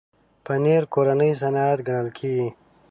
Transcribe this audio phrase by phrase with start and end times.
[0.45, 2.47] پنېر کورنی صنعت ګڼل کېږي.